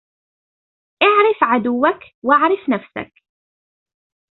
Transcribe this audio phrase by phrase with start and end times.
[1.03, 3.13] إعرف عدوك وإعرف نفسك.